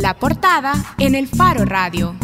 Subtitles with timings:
[0.00, 2.14] La portada en el Faro Radio.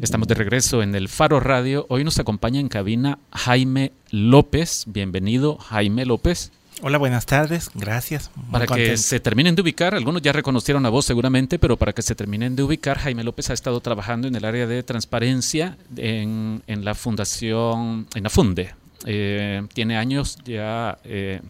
[0.00, 1.84] Estamos de regreso en el Faro Radio.
[1.90, 4.84] Hoy nos acompaña en cabina Jaime López.
[4.86, 6.50] Bienvenido, Jaime López.
[6.80, 8.30] Hola, buenas tardes, gracias.
[8.50, 12.00] para que se terminen de ubicar, algunos ya reconocieron a vos seguramente, pero para que
[12.00, 16.62] se terminen de ubicar, Jaime López ha estado trabajando en el área de transparencia en,
[16.66, 18.74] la fundación, en la Funde.
[19.04, 21.42] Eh, tiene años ya eh,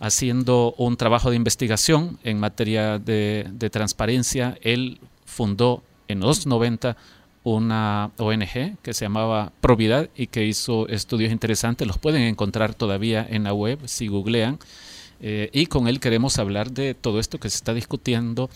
[0.00, 4.58] haciendo un trabajo de investigación en materia de, transparencia.
[4.62, 6.96] Él fundó en los 90
[7.44, 11.86] una ONG que se llamaba Providad y que hizo estudios interesantes.
[11.86, 14.58] Los pueden encontrar todavía en la web si googlean.
[15.20, 18.50] Eh, y con él queremos hablar de todo esto que se está discutiendo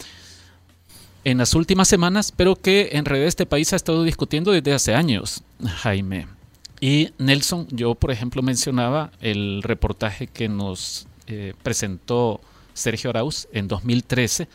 [1.24, 4.94] en las últimas semanas, pero que en realidad este país ha estado discutiendo desde hace
[4.94, 6.26] años, Jaime.
[6.80, 12.40] Y Nelson, yo por ejemplo mencionaba el reportaje que nos eh, presentó
[12.74, 14.48] Sergio Arauz en 2013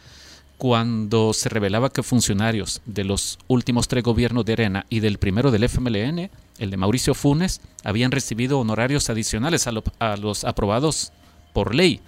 [0.57, 5.49] cuando se revelaba que funcionarios de los últimos tres gobiernos de Arena y del primero
[5.49, 6.29] del FMLN,
[6.59, 11.11] el de Mauricio Funes, habían recibido honorarios adicionales a, los aprobados
[11.53, 11.99] por ley,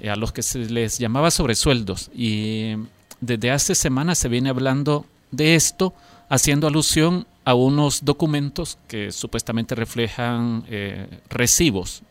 [0.00, 2.10] eh, a los que se les llamaba sobresueldos.
[2.14, 2.74] Y
[3.20, 5.92] desde hace semanas se viene hablando de esto,
[6.28, 12.02] haciendo alusión a unos documentos que supuestamente reflejan eh, recibos.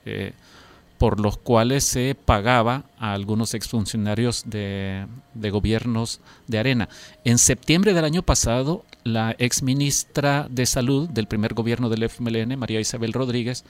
[1.02, 6.90] Por los cuales se pagaba a algunos exfuncionarios de, de gobiernos de Arena.
[7.24, 12.80] En septiembre del año pasado, la exministra de Salud del primer gobierno del FMLN, María
[12.80, 13.64] Isabel Rodríguez,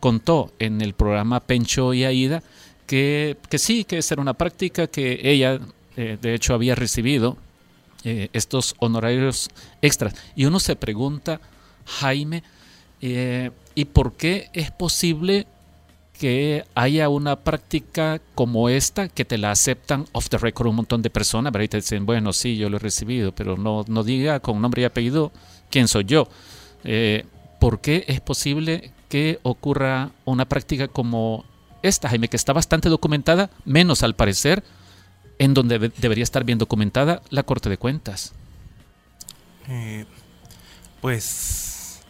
[0.00, 2.42] contó en el programa Pencho y Aida
[2.86, 5.60] que, que sí, que esa era una práctica que ella,
[5.94, 7.36] eh, de hecho, había recibido
[8.04, 9.50] eh, estos honorarios
[9.82, 10.14] extras.
[10.34, 11.38] Y uno se pregunta,
[11.84, 12.42] Jaime,
[13.02, 15.46] eh, ¿y por qué es posible
[16.18, 21.00] que haya una práctica como esta que te la aceptan off the record un montón
[21.00, 24.02] de personas, pero ahí te dicen, bueno, sí, yo lo he recibido, pero no, no
[24.02, 25.32] diga con nombre y apellido
[25.70, 26.28] quién soy yo.
[26.84, 27.24] Eh,
[27.60, 31.44] ¿Por qué es posible que ocurra una práctica como
[31.82, 34.64] esta, Jaime, que está bastante documentada, menos al parecer,
[35.38, 38.32] en donde debería estar bien documentada la Corte de Cuentas?
[39.68, 40.04] Eh,
[41.00, 42.00] pues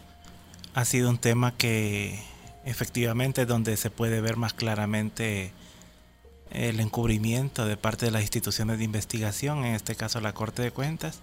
[0.73, 2.19] ha sido un tema que
[2.65, 5.51] efectivamente donde se puede ver más claramente
[6.51, 10.71] el encubrimiento de parte de las instituciones de investigación, en este caso la Corte de
[10.71, 11.19] Cuentas,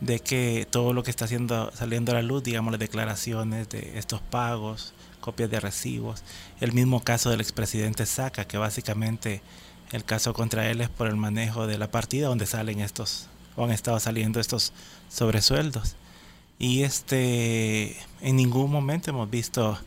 [0.00, 4.20] de que todo lo que está saliendo a la luz, digamos, las declaraciones de estos
[4.20, 6.22] pagos, copias de recibos,
[6.60, 9.42] el mismo caso del expresidente Saca, que básicamente
[9.92, 13.26] el caso contra él es por el manejo de la partida donde salen estos,
[13.56, 14.72] o han estado saliendo estos
[15.08, 15.96] sobresueldos.
[16.58, 19.78] Y este, en ningún momento hemos visto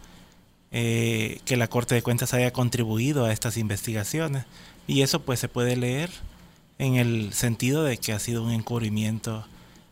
[0.75, 4.45] eh, que la Corte de Cuentas haya contribuido a estas investigaciones.
[4.87, 6.09] Y eso pues se puede leer
[6.79, 9.45] en el sentido de que ha sido un encubrimiento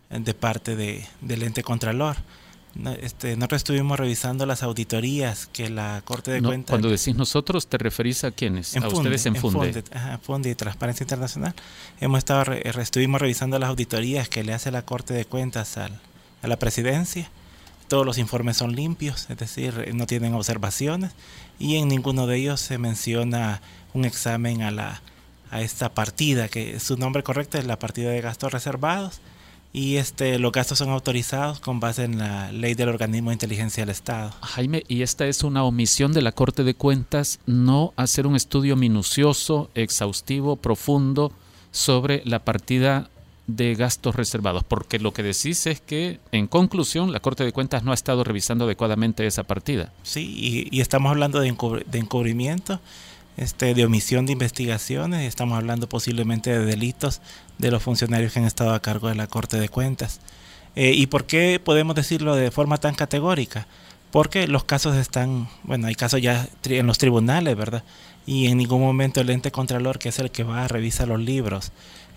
[0.10, 2.18] de parte de, del ente contralor.
[3.02, 6.72] Este, nosotros estuvimos revisando las auditorías que la Corte de Cuentas...
[6.72, 8.76] Cuando decís nosotros, ¿te referís a quiénes?
[8.76, 9.84] a ustedes en Funde.
[9.92, 11.54] En Funde, y Transparencia Internacional.
[12.00, 16.00] Hemos estado estuvimos revisando las auditorías que le hace la Corte de Cuentas al,
[16.42, 17.30] a la presidencia
[17.92, 21.12] todos los informes son limpios, es decir, no tienen observaciones
[21.60, 23.62] y en ninguno de ellos se menciona
[23.94, 25.02] un examen a, la,
[25.50, 29.20] a esta partida, que su nombre correcto es la partida de gastos reservados
[29.74, 33.82] y este, los gastos son autorizados con base en la ley del organismo de inteligencia
[33.84, 34.32] del Estado.
[34.40, 38.78] Jaime, y esta es una omisión de la Corte de Cuentas, no hacer un estudio
[38.78, 41.34] minucioso, exhaustivo, profundo
[41.72, 43.10] sobre la partida
[43.56, 47.84] de gastos reservados, porque lo que decís es que, en conclusión, la Corte de Cuentas
[47.84, 49.92] no ha estado revisando adecuadamente esa partida.
[50.04, 52.80] Sí, y, estamos hablando de, encubrimiento,
[53.38, 57.22] este, de omisión de investigaciones, estamos hablando posiblemente de delitos
[57.58, 60.20] de los funcionarios que han estado a cargo de la Corte de Cuentas.
[60.76, 63.68] Eh, ¿Y por qué podemos decirlo de forma tan categórica?
[64.12, 67.84] Porque los casos están, bueno, hay casos ya en los tribunales, ¿verdad?
[68.26, 71.20] Y en ningún momento el ente contralor, que es el que va a revisar los
[71.20, 71.72] libros,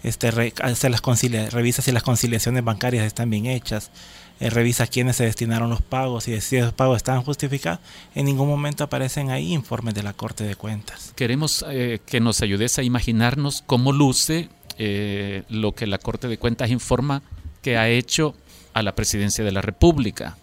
[0.05, 1.03] este, hace las
[1.51, 3.91] revisa si las conciliaciones bancarias están bien hechas,
[4.39, 7.81] eh, revisa quiénes se destinaron los pagos y si esos pagos están justificados.
[8.15, 11.15] En ningún momento aparecen ahí informes de la Corte de Cuentas.
[11.17, 16.37] Queremos eh, que nos ayudes a imaginarnos cómo luce eh, lo que la Corte de
[16.37, 17.23] Cuentas informa
[17.63, 18.35] que ha hecho
[18.75, 20.37] a la presidencia de la República.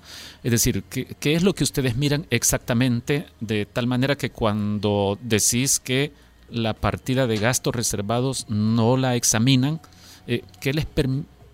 [0.43, 5.19] Es decir, ¿qué, ¿qué, es lo que ustedes miran exactamente de tal manera que cuando
[5.21, 6.13] decís que
[6.51, 9.81] la partida de gastos reservados no la examinan,
[10.27, 10.85] eh, ¿qué, les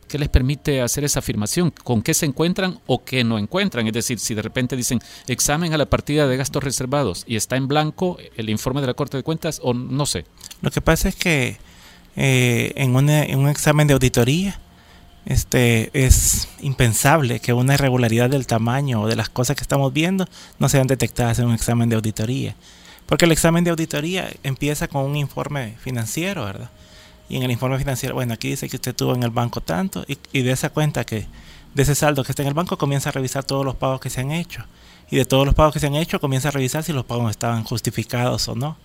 [0.07, 1.71] ¿qué les permite hacer esa afirmación?
[1.71, 3.87] ¿Con qué se encuentran o qué no encuentran?
[3.87, 7.55] Es decir, si de repente dicen examen a la partida de gastos reservados y está
[7.55, 10.25] en blanco el informe de la Corte de Cuentas o no sé.
[10.61, 11.57] Lo que pasa es que
[12.15, 14.59] eh, en, un examen de auditoría,
[15.25, 20.25] este, es impensable que una irregularidad del tamaño o de las cosas que estamos viendo
[20.57, 22.55] no sean detectadas en un examen de auditoría.
[23.07, 26.69] Porque el examen de auditoría empieza con un informe financiero, ¿verdad?
[27.29, 30.05] Y en el informe financiero, bueno, aquí dice que usted tuvo en el banco tanto
[30.07, 31.25] y, de esa cuenta que,
[31.73, 34.09] de ese saldo que está en el banco, comienza a revisar todos los pagos que
[34.09, 34.63] se han hecho.
[35.09, 37.31] Y de todos los pagos que se han hecho, comienza a revisar si los pagos
[37.31, 38.77] estaban justificados o no.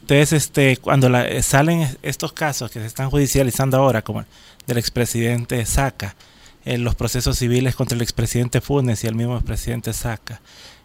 [0.00, 4.26] Entonces, este, cuando la, salen estos casos que se están judicializando ahora, como el
[4.66, 6.16] del expresidente Saca,
[6.64, 10.40] en los procesos civiles contra el expresidente Funes y el mismo expresidente Saca,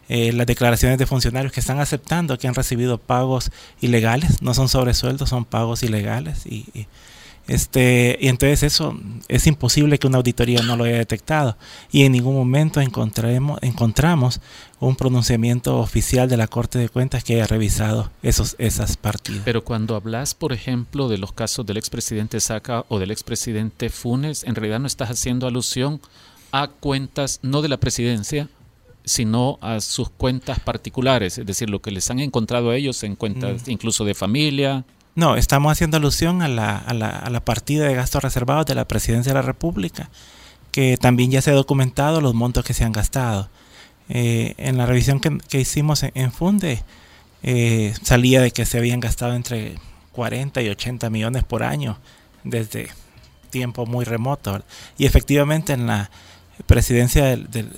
[0.10, 4.68] eh, las declaraciones de funcionarios que están aceptando que han recibido pagos ilegales, no son
[4.70, 6.88] sobresueldos, son pagos ilegales y,
[7.48, 11.58] este, y entonces eso es imposible que una auditoría no lo haya detectado
[11.92, 14.42] y en ningún momento encontremos, encontramos
[14.80, 19.44] un pronunciamiento oficial de la Corte de Cuentas que haya revisado esos, esas partidas.
[19.46, 24.44] Pero cuando hablas, por ejemplo, de los casos del expresidente Saca o del expresidente Funes,
[24.44, 26.02] en realidad no estás haciendo alusión
[26.52, 28.50] a cuentas no de la presidencia,
[29.04, 33.16] sino a sus cuentas particulares, es decir, lo que les han encontrado a ellos en
[33.16, 33.72] cuentas mm.
[33.72, 34.86] incluso de familia.
[35.16, 38.76] No, estamos haciendo alusión a la, a, la, a la, partida de gastos reservados de
[38.76, 40.10] la Presidencia de la República,
[40.72, 43.50] que también ya se ha documentado los montos que se han gastado.
[44.10, 46.84] Eh, en la revisión que, que hicimos en, Funde,
[47.44, 49.76] eh, salía de que se habían gastado entre
[50.12, 51.98] 40 y 80 millones por año
[52.44, 52.90] desde
[53.50, 54.64] tiempo muy remoto.
[54.98, 56.10] Y efectivamente en la
[56.66, 57.70] presidencia del, del,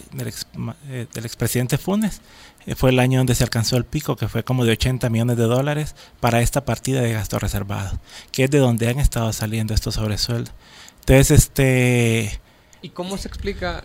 [0.90, 2.22] eh, del, expresidente Funes,
[2.66, 5.38] eh, fue el año donde se alcanzó el pico, que fue como de 80 millones
[5.38, 8.00] de dólares para esta partida de gasto reservado,
[8.32, 10.54] que es de donde han estado saliendo estos sobresueldos.
[11.02, 12.40] Entonces, este...
[12.82, 13.84] ¿Y cómo se explica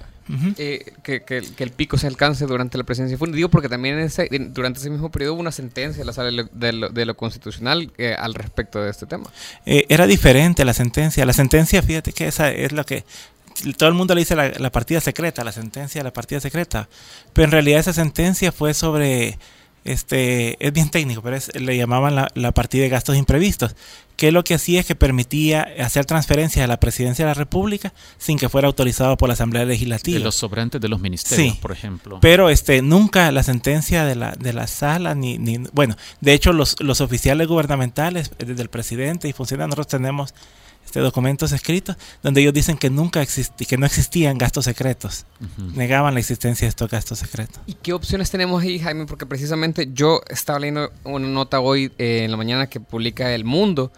[0.58, 3.36] eh, que, que, el pico se alcance durante la presidencia de Funes?
[3.36, 6.72] Digo porque también ese, durante ese mismo periodo hubo una sentencia de la sala de
[6.72, 9.30] lo, de lo, constitucional al respecto de este tema.
[9.64, 11.24] era diferente la sentencia.
[11.24, 13.04] La sentencia, fíjate que esa es lo que
[13.76, 16.88] todo el mundo le dice la, partida secreta, la sentencia de la partida secreta,
[17.32, 19.38] pero en realidad esa sentencia fue sobre,
[19.84, 23.74] este, es bien técnico, pero le llamaban la, partida de gastos imprevistos,
[24.16, 27.92] que lo que hacía es que permitía hacer transferencias a la presidencia de la República
[28.18, 30.18] sin que fuera autorizado por la Asamblea Legislativa.
[30.18, 32.18] De los sobrantes de los ministerios, por ejemplo.
[32.20, 36.52] Pero este, nunca la sentencia de la, de la sala, ni, ni bueno, de hecho
[36.52, 40.34] los, los oficiales gubernamentales, desde el presidente y funcionarios, nosotros tenemos
[40.88, 45.26] este, documentos escritos donde ellos dicen que nunca que no existían gastos secretos.
[45.74, 47.60] Negaban la existencia de estos gastos secretos.
[47.66, 49.04] ¿Y qué opciones tenemos ahí, Jaime?
[49.04, 53.44] Porque precisamente yo estaba leyendo una nota hoy eh, en la mañana que publica El
[53.44, 53.92] Mundo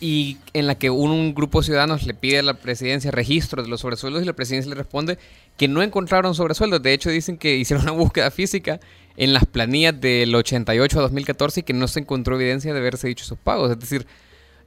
[0.00, 3.68] y en la que un, grupo de ciudadanos le pide a la presidencia registro de
[3.68, 5.18] los sobresueldos y la presidencia le responde
[5.58, 6.82] que no encontraron sobresueldos.
[6.82, 8.80] De hecho, dicen que hicieron una búsqueda física
[9.18, 13.08] en las planillas del 88 a 2014 y que no se encontró evidencia de haberse
[13.08, 13.70] dicho esos pagos.
[13.70, 14.06] Es decir,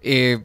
[0.04, 0.44] eh,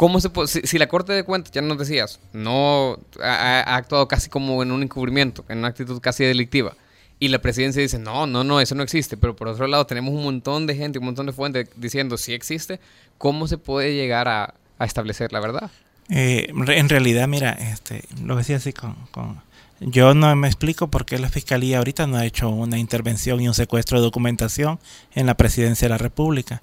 [0.00, 4.72] ¿Cómo si, la Corte de Cuentas, ya nos decías, no ha, actuado casi como en
[4.72, 6.74] un encubrimiento, en una actitud casi delictiva,
[7.18, 10.14] y la presidencia dice, no, no, no, eso no existe, pero por otro lado tenemos
[10.14, 12.80] un montón de gente, un montón de fuentes diciendo, sí existe,
[13.18, 15.70] ¿cómo se puede llegar a, establecer la verdad?
[16.08, 19.42] Eh, en realidad, mira, este, lo decía así con, con,
[19.80, 23.48] Yo no me explico por qué la Fiscalía ahorita no ha hecho una intervención y
[23.48, 24.80] un secuestro de documentación
[25.14, 26.62] en la presidencia de la República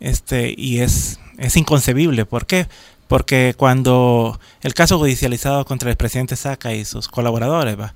[0.00, 2.24] este, y es, es inconcebible.
[2.26, 2.66] ¿Por qué?
[3.08, 7.94] Porque cuando el caso judicializado contra el presidente Saca y sus colaboradores, ¿va?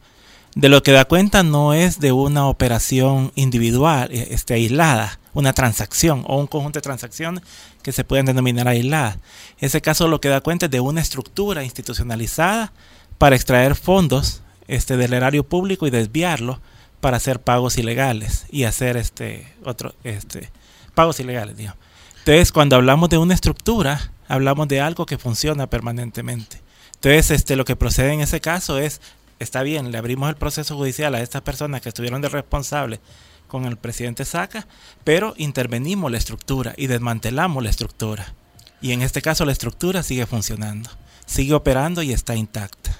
[0.54, 5.52] de lo que da cuenta no es de una operación individual, eh, este, aislada, una
[5.52, 7.44] transacción o un conjunto de transacciones
[7.82, 9.18] que se pueden denominar aisladas.
[9.58, 12.72] Ese caso lo que da cuenta es de una estructura institucionalizada
[13.18, 16.60] para extraer fondos este, del erario público y desviarlo
[17.00, 20.50] para hacer pagos ilegales y hacer este, otro, este,
[20.94, 21.78] pagos ilegales, digamos.
[22.20, 26.60] Entonces, cuando hablamos de una estructura, hablamos de algo que funciona permanentemente.
[26.94, 29.00] Entonces, este, lo que procede en ese caso es,
[29.38, 33.00] está bien, le abrimos el proceso judicial a estas personas que estuvieron de responsables
[33.48, 34.66] con el presidente Saca,
[35.02, 38.34] pero intervenimos la estructura y desmantelamos la estructura.
[38.82, 40.90] Y en este caso la estructura sigue funcionando,
[41.26, 42.96] sigue operando y está intacta.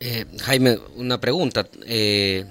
[0.00, 1.66] Eh, Jaime, una pregunta.
[1.86, 2.44] Eh,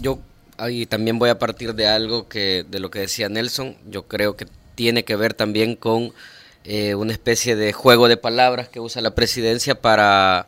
[0.00, 0.20] yo
[0.56, 3.76] ahí también voy a partir de algo que de lo que decía Nelson.
[3.90, 4.46] Yo creo que
[4.78, 6.12] tiene que ver también con
[6.62, 10.46] eh, una especie de juego de palabras que usa la presidencia para,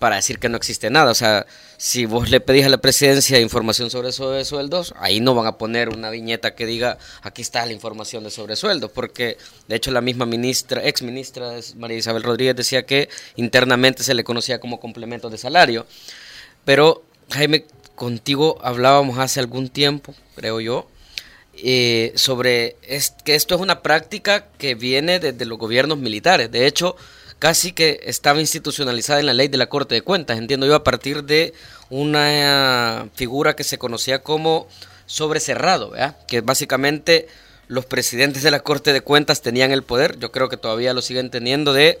[0.00, 1.12] para decir que no existe nada.
[1.12, 1.46] O sea,
[1.76, 5.88] si vos le pedís a la presidencia información sobre sobresueldos, ahí no van a poner
[5.88, 10.26] una viñeta que diga aquí está la información de sobresueldos, porque de hecho la misma
[10.26, 15.38] ministra, ex ministra María Isabel Rodríguez decía que internamente se le conocía como complemento de
[15.38, 15.86] salario.
[16.64, 20.88] Pero Jaime, contigo hablábamos hace algún tiempo, creo yo,
[21.64, 22.76] eh, sobre
[23.24, 26.50] que esto es una práctica que viene desde los gobiernos militares.
[26.50, 26.96] De hecho,
[27.38, 30.84] casi que estaba institucionalizada en la ley de la Corte de Cuentas, entiendo yo, a
[30.84, 31.54] partir de
[31.88, 34.68] una figura que se conocía como
[35.06, 35.92] sobrecerrado,
[36.28, 37.26] que básicamente
[37.66, 41.02] los presidentes de la Corte de Cuentas tenían el poder, yo creo que todavía lo
[41.02, 41.98] siguen teniendo, de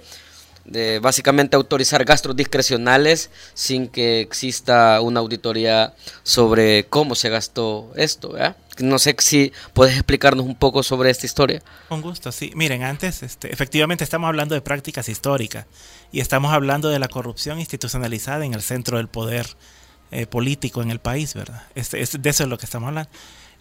[0.64, 8.34] de básicamente autorizar gastos discrecionales sin que exista una auditoría sobre cómo se gastó esto.
[8.78, 11.62] No sé si puedes explicarnos un poco sobre esta historia.
[11.88, 12.52] Con gusto, sí.
[12.54, 15.66] Miren, antes, este, efectivamente estamos hablando de prácticas históricas
[16.12, 19.46] y estamos hablando de la corrupción institucionalizada en el centro del poder
[20.12, 21.62] eh, político en el país, ¿verdad?
[21.74, 23.10] Este, de eso es lo que estamos hablando.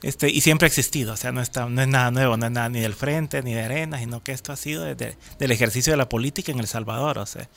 [0.02, 2.52] Este, y siempre ha existido, o sea, no, está, no es nada nuevo, no es
[2.52, 5.92] nada ni del frente ni de arena, sino que esto ha sido desde del ejercicio
[5.92, 7.50] de la política en El Salvador, o sea,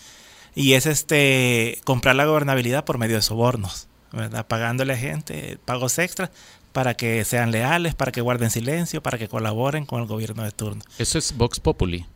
[0.54, 4.46] y es este comprar la gobernabilidad por medio de sobornos, ¿verdad?
[4.46, 6.30] pagándole a gente pagos extras
[6.72, 10.50] para que sean leales, para que guarden silencio, para que colaboren con el gobierno de
[10.50, 10.82] turno.
[10.99, 12.06] Eso es Vox Populi.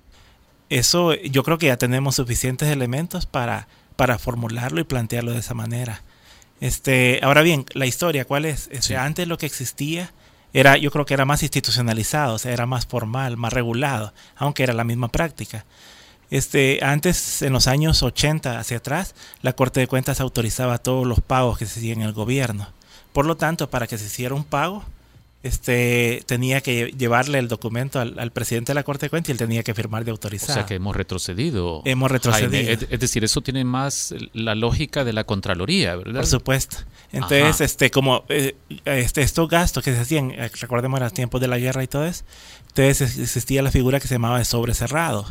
[0.70, 5.54] Eso yo creo que ya tenemos suficientes elementos para, para formularlo y plantearlo de esa
[5.54, 6.02] manera.
[6.60, 8.68] Este, ahora bien, la historia, ¿cuál es?
[8.72, 10.12] Este, Antes lo que existía
[10.52, 14.62] era, yo creo que era más institucionalizado, o sea, era más formal, más regulado, aunque
[14.62, 15.66] era la misma práctica.
[16.30, 21.20] Este, antes, en los años 80 hacia atrás, la Corte de Cuentas autorizaba todos los
[21.20, 22.68] pagos que se hacían en el gobierno.
[23.12, 24.84] Por lo tanto, para que se hiciera un pago,
[25.46, 29.38] este, tenía que llevarle el documento al, presidente de la Corte de Cuentas y él
[29.38, 30.50] tenía que firmar de autorizar.
[30.50, 31.82] O sea que hemos retrocedido.
[31.84, 32.86] Hemos retrocedido.
[32.90, 36.20] es, decir, eso tiene más la lógica de la Contraloría, ¿verdad?
[36.20, 36.78] Por supuesto.
[37.12, 41.40] Entonces, este, como eh, este, estos gastos que se hacían, eh, recordemos en los tiempos
[41.40, 42.24] de la guerra y todo eso,
[42.68, 45.26] entonces existía la figura que se llamaba de sobrecerrado.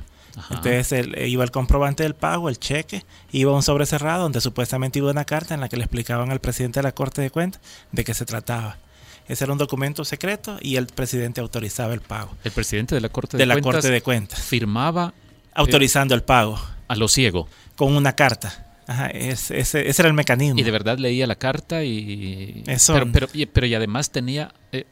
[0.49, 5.09] Entonces eh, iba el comprobante del pago, el cheque, iba un sobrecerrado donde supuestamente iba
[5.09, 8.03] una carta en la que le explicaban al presidente de la Corte de Cuentas de
[8.03, 8.77] qué se trataba.
[9.27, 12.35] Ese era un documento secreto y el presidente autorizaba el pago.
[12.43, 15.13] El presidente de la Corte de, la Corte de Cuentas firmaba
[15.53, 18.61] autorizando el pago a lo ciego con una carta.
[18.87, 20.59] Ajá, ese, ese, era el mecanismo.
[20.59, 22.63] Y de verdad leía la carta y...
[22.67, 22.93] Eso.
[22.93, 24.53] Pero, pero, y, pero y además tenía...
[24.71, 24.85] Eh,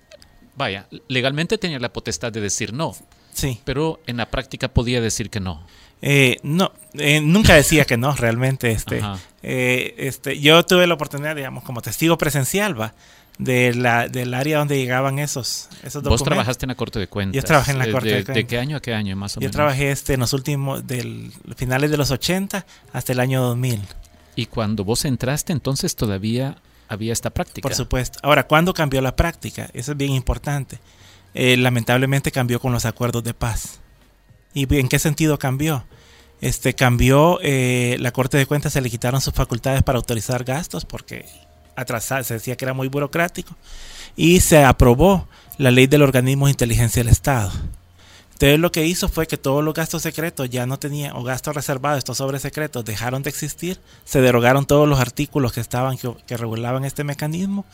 [0.56, 2.96] vaya, legalmente tenía la potestad de decir no.
[3.34, 3.60] Sí.
[3.64, 5.66] Pero en la práctica podía decir que no.
[6.02, 8.72] Eh, no, eh, nunca decía que no, realmente.
[8.72, 9.02] Este,
[9.42, 12.94] este, yo tuve la oportunidad, digamos, como testigo presencial, va,
[13.38, 16.10] de la, del área donde llegaban esos, esos documentos.
[16.10, 17.36] Vos trabajaste en la Corte de Cuentas.
[17.36, 18.36] Yo trabajé en la Corte de, de, Cuentas.
[18.36, 21.32] ¿De qué año a qué año más o Yo trabajé este en los últimos, del
[21.56, 23.82] finales de los 80 hasta el año 2000.
[24.36, 27.68] Y cuando vos entraste, entonces todavía había esta práctica.
[27.68, 28.20] Por supuesto.
[28.24, 29.70] Ahora, ¿cuándo cambió la práctica?
[29.74, 30.80] Eso es bien importante.
[31.34, 33.80] Eh, lamentablemente cambió con los acuerdos de paz.
[34.54, 35.86] ¿Y en qué sentido cambió?
[36.42, 40.86] Este cambió, eh, la Corte de Cuentas se le quitaron sus facultades para autorizar gastos
[40.86, 41.26] porque
[42.24, 43.56] se decía que era muy burocrático,
[44.16, 45.28] y se aprobó
[45.58, 47.52] la ley del organismo de inteligencia del Estado.
[48.34, 51.56] Entonces lo que hizo fue que todos los gastos secretos ya no tenían, o gastos
[51.56, 56.38] reservados, estos sobres secretos dejaron de existir, se derogaron todos los artículos que estaban, que,
[56.38, 57.66] regulaban este mecanismo,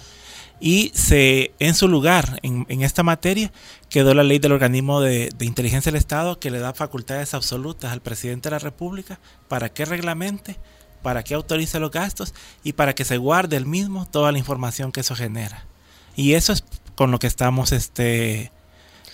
[0.60, 3.52] y se, en su lugar, en, esta materia,
[3.90, 7.94] quedó la ley del organismo de, de, inteligencia del Estado que le da facultades absolutas
[7.94, 10.58] al presidente de la República para que reglamente
[11.02, 14.92] para que autorice los gastos y para que se guarde el mismo toda la información
[14.92, 15.66] que eso genera.
[16.16, 16.64] Y eso es
[16.96, 18.52] con lo que estamos, este,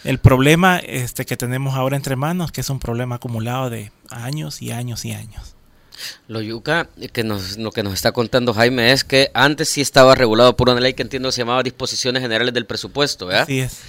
[0.03, 4.61] el problema este, que tenemos ahora entre manos, que es un problema acumulado de años
[4.61, 5.55] y años y años.
[6.27, 10.13] Lo yuca que nos, lo que nos está contando Jaime es que antes sí estaba
[10.13, 13.43] regulado por una ley que entiendo se llamaba Disposiciones Generales del Presupuesto, ¿verdad?
[13.43, 13.79] Así es.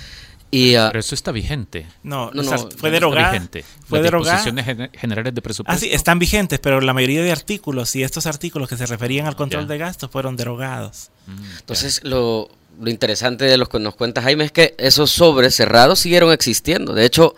[0.76, 1.86] Ah, Pero eso está vigente.
[2.02, 2.42] No, no,
[2.76, 3.32] fue derogada.
[3.32, 3.64] Vigente.
[3.86, 4.42] Fue derogada.
[4.92, 5.76] generales de presupuesto.
[5.76, 9.26] Ah, sí, están vigentes, pero la mayoría de artículos y estos artículos que se referían
[9.26, 11.10] al control de gastos fueron derogados.
[11.26, 12.48] Mm, Entonces, lo,
[12.80, 16.92] lo, interesante de lo que nos cuenta Jaime es que esos sobres cerrados siguieron existiendo.
[16.92, 17.34] De hecho,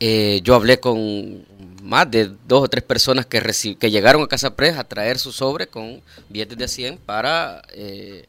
[0.00, 1.44] eh, yo hablé con
[1.82, 3.40] más de dos o tres personas que,
[3.78, 8.26] que llegaron a Casa Pres a traer su sobre con billetes de 100 para, eh,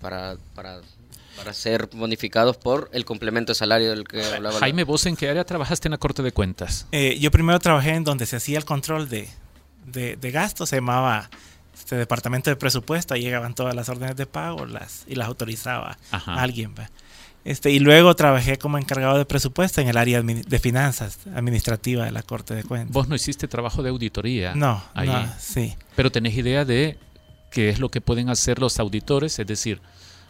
[0.00, 0.80] para, para
[1.36, 4.58] para ser bonificados por el complemento de salario del que hablaba.
[4.58, 6.86] Jaime, ¿vos en qué área trabajaste en la Corte de Cuentas?
[6.92, 9.28] Eh, yo primero trabajé en donde se hacía el control de,
[9.86, 11.30] de, gastos, se llamaba
[11.74, 15.98] este departamento de presupuesto, ahí llegaban todas las órdenes de pago las, y las autorizaba
[16.10, 16.74] alguien.
[17.44, 22.10] Este, y luego trabajé como encargado de presupuesto en el área de finanzas administrativa de
[22.10, 22.92] la Corte de Cuentas.
[22.92, 24.54] ¿Vos no hiciste trabajo de auditoría?
[24.56, 25.76] No, no sí.
[25.94, 26.98] Pero tenés idea de
[27.52, 29.80] qué es lo que pueden hacer los auditores, es decir,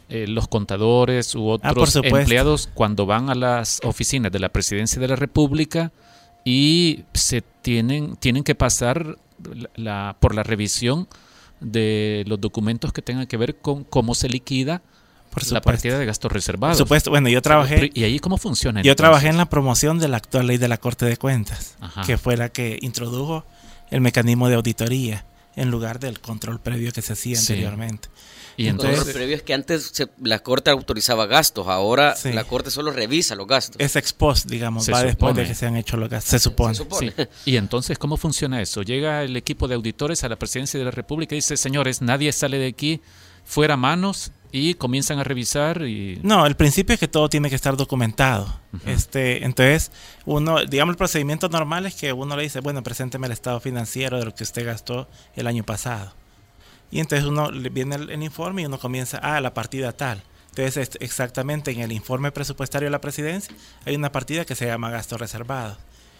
[0.08, 5.00] eh, los contadores u ah, otros empleados cuando van a las oficinas de la Presidencia
[5.00, 5.92] de la República
[6.44, 9.18] y se tienen, tienen que pasar
[9.74, 11.08] la, por la revisión
[11.60, 14.82] de los documentos que tengan que ver con cómo se liquida
[15.50, 16.76] la partida de gastos reservados.
[16.76, 17.90] Por supuesto, bueno, yo trabajé.
[17.94, 18.82] ¿Y ahí cómo funciona?
[18.82, 22.16] Yo trabajé en la promoción de la actual ley de la Corte de Cuentas, que
[22.16, 23.44] fue la que introdujo
[23.90, 28.08] el mecanismo de auditoría en lugar del control previo que se hacía anteriormente.
[28.56, 32.90] Y entonces, el previo es que antes la Corte autorizaba gastos, ahora la Corte solo
[32.90, 33.76] revisa los gastos.
[33.78, 36.76] Es ex post, digamos, va después de que se han hecho los gastos, se supone.
[37.44, 38.82] Y entonces, ¿cómo funciona eso?
[38.82, 42.32] Llega el equipo de auditores a la presidencia de la República y dice, señores, nadie
[42.32, 43.00] sale de aquí
[43.44, 47.54] fuera manos y comienzan a revisar y no el principio es que todo tiene que
[47.54, 48.60] estar documentado.
[48.84, 49.92] Este entonces
[50.24, 54.18] uno digamos el procedimiento normal es que uno le dice bueno presénteme el estado financiero
[54.18, 56.12] de lo que usted gastó el año pasado
[56.90, 60.22] y entonces uno le viene el, informe y uno comienza ah la partida tal.
[60.50, 64.90] Entonces exactamente en el informe presupuestario de la presidencia hay una partida que se llama
[64.90, 65.76] gastos reservados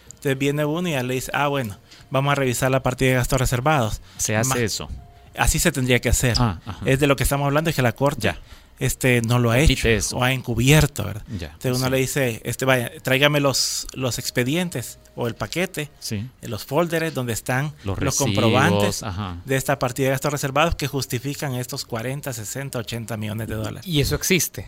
[0.07, 1.77] entonces viene uno y ya le dice ah bueno
[2.09, 4.01] vamos a revisar la partida de gastos reservados.
[4.17, 4.89] Se hace eso.
[5.37, 6.35] Así se tendría que hacer.
[6.39, 8.33] Ah, es de lo que estamos hablando, es que la Corte
[8.79, 11.23] este no lo ha hecho o ha encubierto, ¿verdad?
[11.29, 16.29] Entonces uno le dice, este vaya, tráigame los, los expedientes o el paquete, sí.
[16.41, 19.03] los folders donde están los, comprobantes
[19.45, 23.87] de esta partida de gastos reservados que justifican estos 40, 60, 80 millones de dólares.
[23.87, 24.67] ¿Y eso existe?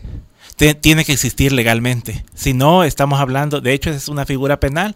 [0.82, 2.26] tiene que existir legalmente.
[2.34, 4.96] Si no, estamos hablando, de hecho es una figura penal,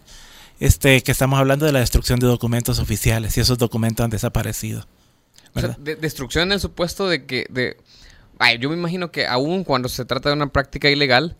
[0.60, 4.86] este, que estamos hablando de la destrucción de documentos oficiales y esos documentos han desaparecido
[5.78, 7.46] destrucción en el supuesto de que...
[7.50, 7.76] De,
[8.60, 11.36] yo me imagino que aún cuando se trata de una práctica ilegal,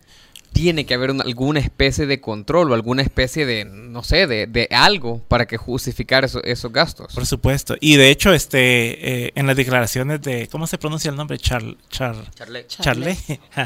[0.54, 5.18] tiene que haber alguna especie de control o alguna especie de, no sé, de, algo
[5.26, 7.12] para que justificar esos gastos.
[7.12, 7.74] Por supuesto.
[7.80, 11.38] Y de hecho, este, eh, en las declaraciones de, ¿cómo se pronuncia el nombre?
[11.38, 12.14] Char, Char,
[12.68, 13.16] Charle.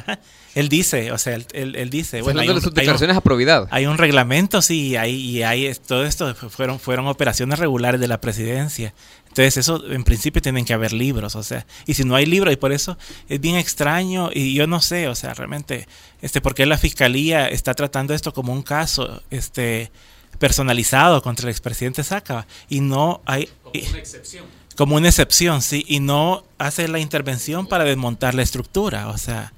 [0.54, 2.22] él dice, o sea, él, él, dice...
[2.22, 3.68] Bueno, hablando de sus declaraciones a probidad.
[3.70, 8.20] Hay un reglamento, sí, hay, y hay, todo esto fueron, fueron operaciones regulares de la
[8.20, 8.94] presidencia.
[9.28, 12.52] Entonces eso en principio tienen que haber libros, o sea, y si no hay libros
[12.52, 15.86] y por eso es bien extraño y yo no sé, o sea, realmente,
[16.22, 19.92] este, porque la fiscalía está tratando esto como un caso, este,
[20.38, 24.44] personalizado contra el expresidente Sácava y no hay como una excepción.
[24.76, 29.52] Como una excepción, sí, y no hace la intervención para desmontar la estructura, o sea,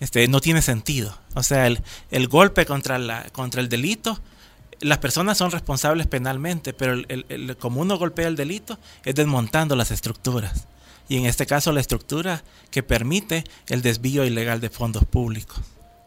[0.00, 1.18] este, no tiene sentido.
[1.34, 4.20] O sea, el, el golpe contra, la, contra el delito
[4.80, 9.90] las personas son responsables penalmente, pero el, como uno golpea el delito es desmontando las
[9.90, 10.66] estructuras.
[11.08, 15.58] Y en este caso la estructura que permite el desvío ilegal de fondos públicos.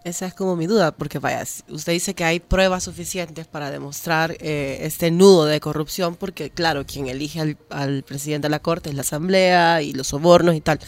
[0.03, 4.36] Esa es como mi duda, porque vaya, usted dice que hay pruebas suficientes para demostrar
[4.39, 8.95] eh, este nudo de corrupción, porque claro, quien elige al, presidente de la Corte es
[8.95, 10.79] la Asamblea y los sobornos y tal.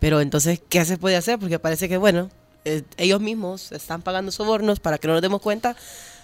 [0.00, 1.38] Pero entonces, ¿qué se puede hacer?
[1.38, 2.28] Porque parece que, bueno,
[2.64, 5.76] eh, ellos mismos están pagando sobornos para que no nos demos cuenta,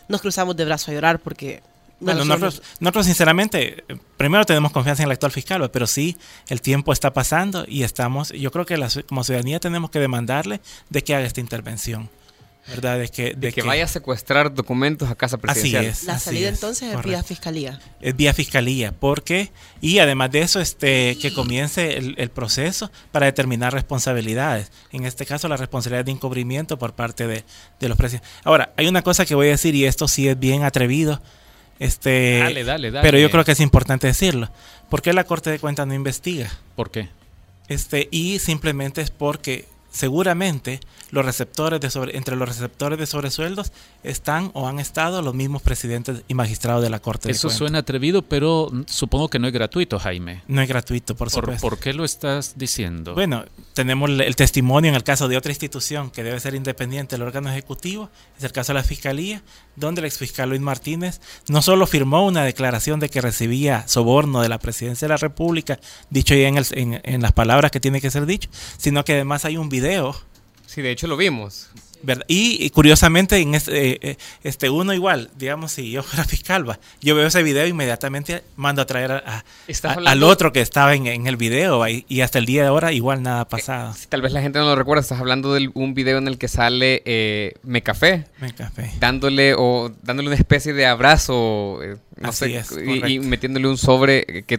[0.09, 1.62] nos cruzamos de brazo a llorar porque...
[2.01, 3.85] Bueno, nosotros, nosotros, sinceramente,
[4.17, 6.17] primero tenemos confianza en el actual fiscal, pero sí,
[6.49, 10.61] el tiempo está pasando y estamos, yo creo que la, como ciudadanía tenemos que demandarle
[10.91, 12.11] de que haga esta intervención.
[12.68, 12.98] ¿Verdad?
[12.98, 15.87] De que, de, que, vaya a secuestrar documentos a casa presidencial.
[15.87, 16.05] Así es.
[16.05, 17.81] La salida entonces es vía fiscalía.
[18.01, 23.72] Es vía fiscalía, porque, y además de eso, este, que comience el, proceso para determinar
[23.72, 24.70] responsabilidades.
[24.92, 27.44] En este caso, la responsabilidad de encubrimiento por parte de,
[27.81, 28.31] los presidentes.
[28.44, 31.20] Ahora, hay una cosa que voy a decir, y esto sí es bien atrevido,
[31.79, 33.03] este, dale, dale, dale.
[33.03, 34.51] pero yo creo que es importante decirlo.
[34.88, 36.51] ¿Por qué la Corte de Cuentas no investiga?
[36.77, 37.09] ¿Por qué?
[37.66, 43.73] Este, y simplemente es porque seguramente los receptores de sobre, entre los receptores de sobresueldos
[44.03, 47.31] están o han estado los mismos presidentes y magistrados de la Corte.
[47.31, 50.43] Eso suena atrevido, pero supongo que no es gratuito, Jaime.
[50.49, 51.61] No es gratuito, por, supuesto.
[51.61, 53.15] ¿Por qué lo estás diciendo?
[53.15, 57.23] Bueno, tenemos el testimonio en el caso de otra institución que debe ser independiente del
[57.23, 59.43] órgano ejecutivo, es el caso de la Fiscalía,
[59.77, 64.49] donde el exfiscal Luis Martínez no solo firmó una declaración de que recibía soborno de
[64.49, 65.79] la presidencia de la República,
[66.09, 69.45] dicho ya en, en, en las palabras que tiene que ser dicho, sino que además
[69.45, 69.82] hay un video
[70.66, 71.71] Sí, de hecho lo vimos.
[72.27, 76.79] Y, curiosamente, en este, eh, eh, este, uno igual, digamos, si yo fuera fiscal, va,
[77.01, 79.45] yo veo ese video inmediatamente mando a traer a,
[80.07, 83.42] al otro que estaba en, el video y, hasta el día de ahora igual nada
[83.42, 83.95] ha pasado.
[84.09, 86.49] tal vez la gente no lo recuerda, estás hablando de un video en el que
[86.49, 88.25] sale eh, Mecafé,
[88.99, 91.79] dándole o dándole una especie de abrazo.
[92.23, 94.59] Eh, y, metiéndole un sobre que,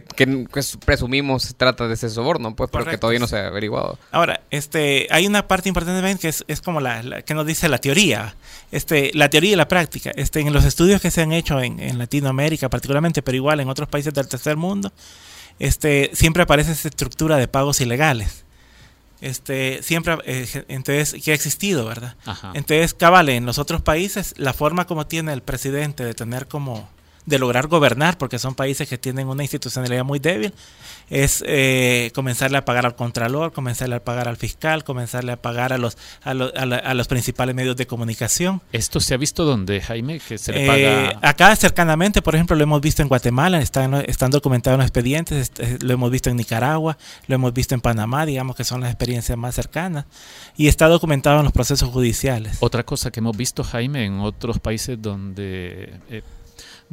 [0.85, 3.97] presumimos se trata de ese soborno, pues, pero que todavía no se ha averiguado.
[4.11, 7.77] Ahora, este, hay una parte importante que es, es como la, que nos dice la
[7.77, 8.35] teoría,
[8.71, 10.11] este, la teoría y la práctica.
[10.15, 13.69] Este, en los estudios que se han hecho en, en Latinoamérica particularmente, pero igual en
[13.69, 14.91] otros países del tercer mundo,
[15.59, 18.45] este, siempre aparece esa estructura de pagos ilegales.
[19.21, 22.17] Este, siempre, eh, entonces, que ha existido, ¿verdad?
[22.53, 26.89] Entonces, cabal, en los otros países, la forma como tiene el presidente de tener como
[27.25, 30.53] de lograr gobernar, porque son países que tienen una institucionalidad muy débil,
[31.09, 35.73] es eh, comenzarle a pagar al contralor, comenzarle a pagar al fiscal, comenzarle a pagar
[35.73, 38.61] a los, a, los, a, los principales medios de comunicación.
[38.71, 40.19] ¿Esto se ha visto donde, Jaime?
[40.19, 41.11] Que se le paga...
[41.11, 45.51] Eh, acá cercanamente, por ejemplo, lo hemos visto en Guatemala, están, están documentados los expedientes,
[45.81, 49.37] lo hemos visto en Nicaragua, lo hemos visto en Panamá, digamos que son las experiencias
[49.37, 50.05] más cercanas,
[50.57, 52.57] y está documentado en los procesos judiciales.
[52.59, 56.23] Otra cosa que hemos visto, Jaime, en otros países donde, eh,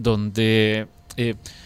[0.02, 0.86] donde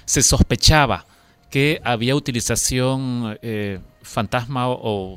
[0.05, 1.07] se sospechaba
[1.55, 5.17] que había utilización eh, fantasma o,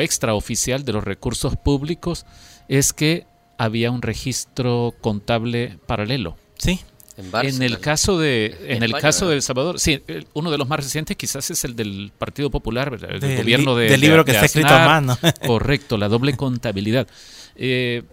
[0.00, 2.26] extraoficial de los recursos públicos
[2.68, 3.24] es que
[3.56, 6.36] había un registro contable paralelo.
[6.58, 6.80] Sí.
[7.16, 10.02] En, el caso de en, el caso de El Salvador, sí,
[10.34, 13.88] uno de los más recientes quizás es el del Partido Popular, el del gobierno de,
[13.88, 15.18] del libro que está escrito a mano.
[15.46, 17.08] correcto, la doble contabilidad.
[17.60, 18.04] Eh,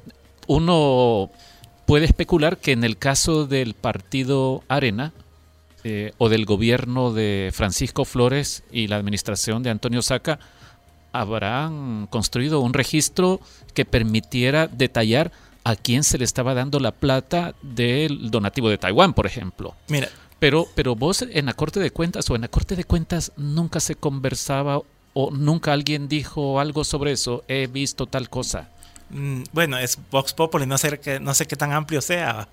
[0.48, 1.30] uno
[1.86, 5.14] puede especular que en el caso del partido Arena,
[5.88, 10.40] eh, o del gobierno de Francisco Flores y la administración de Antonio Saca
[11.12, 13.40] habrán construido un registro
[13.76, 15.32] que permitiera detallar
[15.64, 19.76] a quién se le estaba dando la plata del donativo de Taiwán, por ejemplo.
[19.88, 20.10] Mira.
[20.40, 23.80] Pero, pero vos en la Corte de Cuentas o en la Corte de Cuentas nunca
[23.80, 24.82] se conversaba
[25.14, 28.70] o nunca alguien dijo algo sobre eso, he visto tal cosa.
[29.10, 32.48] Mm, bueno, es Vox Populi, no sé, no sé qué tan amplio sea.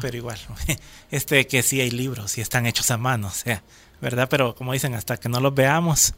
[0.00, 0.38] Pero igual,
[1.10, 3.62] este que sí hay libros y están hechos a mano, o sea,
[4.00, 4.28] ¿verdad?
[4.28, 6.14] Pero como dicen, hasta que no los veamos,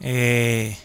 [0.00, 0.76] eh,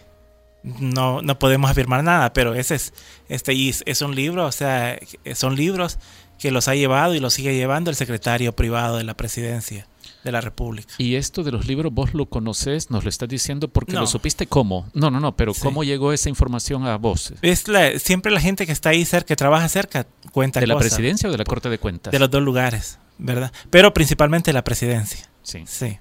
[0.63, 2.93] no, no podemos afirmar nada, pero ese es,
[3.27, 3.53] este,
[3.85, 4.97] es un libro, o sea,
[5.35, 5.99] son libros
[6.39, 9.85] que los ha llevado y los sigue llevando el secretario privado de la presidencia
[10.23, 10.93] de la República.
[10.97, 14.47] Y esto de los libros, vos lo conoces, nos lo estás diciendo porque lo supiste
[14.47, 14.89] cómo.
[14.93, 17.33] No, no, no, pero ¿cómo llegó esa información a vos?
[17.41, 17.65] Es
[18.01, 20.59] siempre la gente que está ahí cerca, que trabaja cerca, cuenta.
[20.59, 22.11] ¿De la presidencia o de la Corte de Cuentas?
[22.11, 23.51] De los dos lugares, ¿verdad?
[23.69, 25.29] Pero principalmente la presidencia.
[25.43, 25.63] Sí.
[25.65, 25.97] Sí.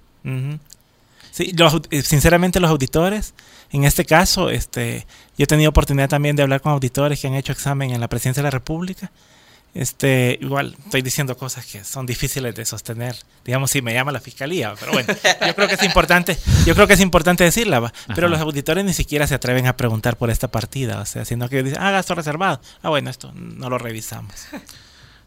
[1.31, 1.55] sí
[1.91, 3.35] eh, sinceramente los auditores,
[3.71, 7.35] en este caso, este, yo he tenido oportunidad también de hablar con auditores que han
[7.35, 9.13] hecho examen en la presidencia de la República
[9.77, 13.15] este, igual estoy diciendo cosas que son difíciles de sostener.
[13.45, 15.15] Digamos, si me llama la fiscalía, pero bueno,
[15.47, 18.95] yo creo que es importante, yo creo que es importante decirla, pero los auditores ni
[18.95, 22.15] siquiera se atreven a preguntar por esta partida, o sea, sino que dicen, ah, gasto
[22.15, 22.61] reservado.
[22.83, 24.35] Ah, bueno, esto no lo revisamos.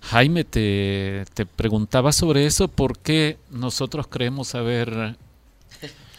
[0.02, 5.16] Jaime, te, te preguntaba sobre eso porque nosotros creemos haber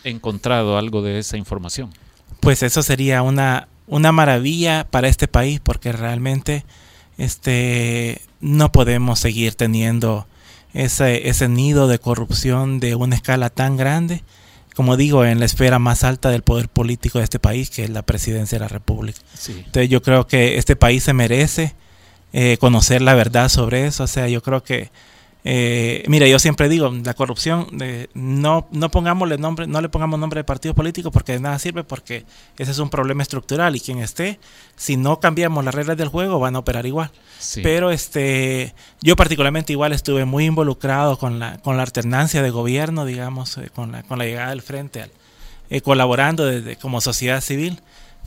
[0.04, 1.92] encontrado algo de esa información.
[2.40, 6.64] Pues eso sería una, una maravilla para este país porque realmente
[7.20, 10.26] este, no podemos seguir teniendo
[10.72, 14.22] ese, ese nido de corrupción de una escala tan grande,
[14.74, 17.90] como digo, en la esfera más alta del poder político de este país, que es
[17.90, 19.20] la presidencia de la República.
[19.48, 21.74] Entonces yo creo que este país se merece
[22.32, 24.04] eh, conocer la verdad sobre eso.
[24.04, 24.90] O sea, yo creo que
[25.44, 27.66] eh, mira, yo siempre digo, la corrupción,
[28.14, 31.82] no, no, pongámosle nombre, no le pongamos nombre de partido político porque de nada sirve
[31.82, 32.24] porque
[32.58, 34.38] ese es un problema estructural y quien esté,
[34.76, 37.10] si no cambiamos las reglas del juego, van a operar igual.
[37.62, 43.06] Pero este, yo particularmente igual estuve muy involucrado con la, con la alternancia de gobierno,
[43.06, 45.10] digamos, eh, con, la, con la llegada del frente, al,
[45.70, 47.80] eh, colaborando desde, como sociedad civil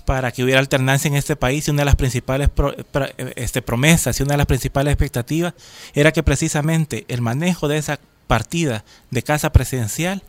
[0.06, 2.50] para que hubiera alternancia en este país y una de las principales
[3.36, 5.54] este, promesas y una de las principales expectativas
[5.94, 10.24] era que precisamente el manejo de esa partida de casa presidencial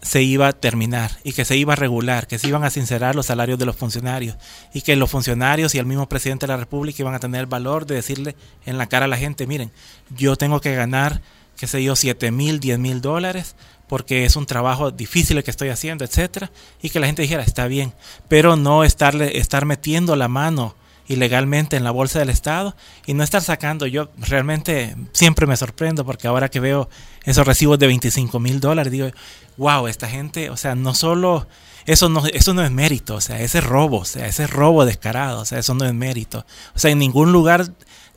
[0.00, 3.16] se iba a terminar y que se iba a regular, que se iban a sincerar
[3.16, 4.36] los salarios de los funcionarios
[4.72, 7.46] y que los funcionarios y el mismo presidente de la República iban a tener el
[7.46, 9.72] valor de decirle en la cara a la gente, miren,
[10.10, 11.20] yo tengo que ganar,
[11.56, 13.56] qué sé yo, 7 mil, 10 mil dólares
[13.88, 16.50] porque es un trabajo difícil el que estoy haciendo, etcétera,
[16.82, 17.94] y que la gente dijera, está bien,
[18.28, 20.74] pero no estarle, estar metiendo la mano
[21.08, 23.86] ilegalmente en la bolsa del Estado y no estar sacando.
[23.86, 26.88] Yo realmente siempre me sorprendo porque ahora que veo
[27.24, 29.08] esos recibos de 25 mil dólares, digo,
[29.56, 31.46] wow, esta gente, o sea, no solo,
[31.86, 35.40] eso no, eso no es mérito, o sea, ese robo, o sea, ese robo descarado,
[35.40, 36.44] o sea, eso no es mérito.
[36.74, 37.66] O sea, en ningún lugar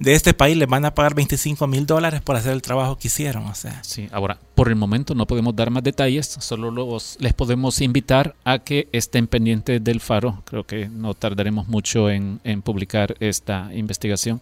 [0.02, 3.08] de este país les van a pagar 25 mil dólares por hacer el trabajo que
[3.08, 3.46] hicieron.
[3.46, 3.84] O sea.
[3.84, 8.36] Sí, ahora, por el momento no podemos dar más detalles, solo los, les podemos invitar
[8.44, 10.42] a que estén pendientes del faro.
[10.46, 14.42] Creo que no tardaremos mucho en, publicar esta investigación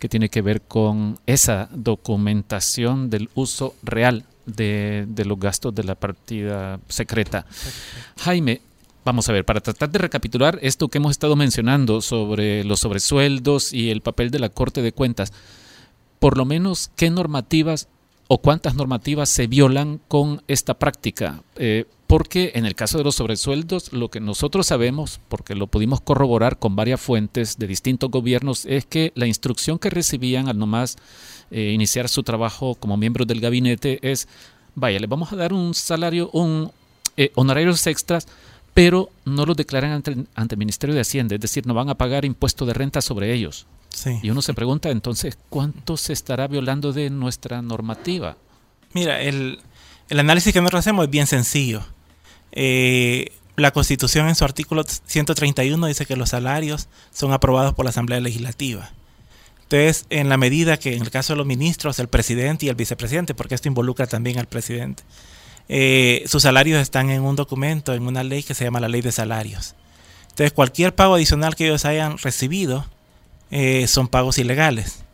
[0.00, 5.84] que tiene que ver con esa documentación del uso real de, de, los gastos de
[5.84, 7.46] la partida secreta.
[8.18, 8.60] Jaime,
[9.04, 13.72] Vamos a ver, para tratar de recapitular esto que hemos estado mencionando sobre los sobresueldos
[13.72, 15.32] y el papel de la Corte de Cuentas,
[16.18, 17.88] por lo menos qué normativas
[18.28, 21.42] o cuántas normativas se violan con esta práctica.
[21.56, 26.00] Eh, porque en el caso de los sobresueldos, lo que nosotros sabemos, porque lo pudimos
[26.00, 30.96] corroborar con varias fuentes de distintos gobiernos, es que la instrucción que recibían al nomás
[31.50, 34.28] eh, iniciar su trabajo como miembros del gabinete es,
[34.74, 36.70] vaya, le vamos a dar un salario, un
[37.16, 38.28] eh, honorarios extras,
[38.74, 41.96] pero no los declaran ante, ante, el Ministerio de Hacienda, es decir, no van a
[41.96, 43.66] pagar impuesto de renta sobre ellos.
[43.90, 44.18] Sí.
[44.22, 48.36] Y uno se pregunta entonces, ¿cuánto se estará violando de nuestra normativa?
[48.92, 49.60] Mira, el,
[50.08, 51.82] el análisis que nosotros hacemos es bien sencillo.
[52.52, 57.90] Eh, la Constitución en su artículo 131 dice que los salarios son aprobados por la
[57.90, 58.90] Asamblea Legislativa.
[59.62, 62.74] Entonces, en la medida que en el caso de los ministros, el presidente y el
[62.74, 65.04] vicepresidente, porque esto involucra también al presidente,
[65.72, 69.02] eh, sus salarios están en un documento, en una ley que se llama la ley
[69.02, 69.76] de salarios.
[70.30, 72.86] Entonces, cualquier pago adicional que ellos hayan recibido
[73.52, 75.04] eh, son pagos ilegales.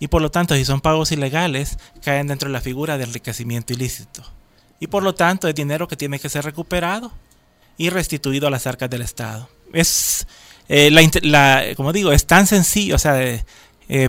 [0.00, 3.74] Y por lo tanto, si son pagos ilegales, caen dentro de la figura de enriquecimiento
[3.74, 4.22] ilícito.
[4.80, 7.12] Y por lo tanto, es dinero que tiene que ser recuperado
[7.76, 9.50] y restituido a las arcas del Estado.
[9.74, 10.26] Es,
[10.70, 10.90] eh,
[11.20, 13.44] la, como digo, es tan sencillo, o sea,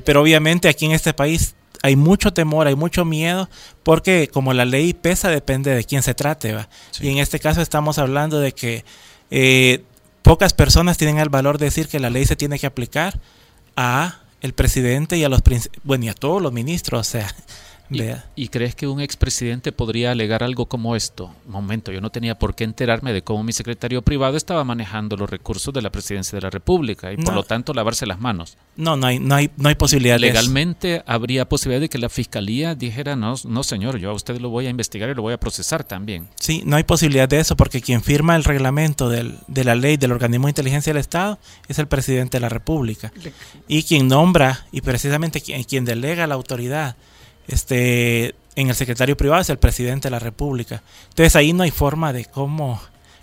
[0.05, 3.49] pero obviamente aquí en este país hay mucho temor, hay mucho miedo,
[3.83, 6.53] porque como la ley pesa, depende de quién se trate.
[6.53, 6.69] ¿va?
[6.91, 7.07] Sí.
[7.07, 8.83] Y en este caso estamos hablando de que
[9.31, 9.83] eh,
[10.21, 13.19] pocas personas tienen el valor de decir que la ley se tiene que aplicar
[13.75, 15.41] a el presidente y a los
[15.83, 17.27] bueno y a todos los ministros, o sea,
[17.91, 18.03] ¿Y,
[18.35, 21.33] ¿Y, crees que un expresidente podría alegar algo como esto?
[21.47, 25.29] Momento, yo no tenía por qué enterarme de cómo mi secretario privado estaba manejando los
[25.29, 27.23] recursos de la presidencia de la República y no.
[27.23, 28.57] por lo tanto lavarse las manos.
[28.75, 30.19] No, no hay, no hay, no hay posibilidad.
[30.19, 34.49] Legalmente habría posibilidad de que la fiscalía dijera no, no señor, yo a usted lo
[34.49, 36.27] voy a investigar y lo voy a procesar también.
[36.35, 39.97] Sí, no hay posibilidad de eso porque quien firma el reglamento del, de la ley
[39.97, 43.11] del organismo de inteligencia del Estado es el presidente de la República
[43.67, 46.95] y quien nombra y precisamente quien, quien delega la autoridad
[47.49, 50.83] este, en el secretario privado es el presidente de la República.
[51.09, 52.79] Entonces ahí no hay forma de cómo,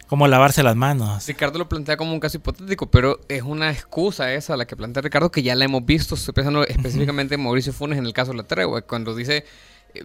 [0.09, 1.27] cómo lavarse las manos.
[1.27, 5.03] Ricardo lo plantea como un caso hipotético, pero es una excusa esa la que plantea
[5.03, 8.33] Ricardo que ya la hemos visto, estoy pensando específicamente en Mauricio Funes en el caso
[8.33, 9.45] de la tregua, cuando dice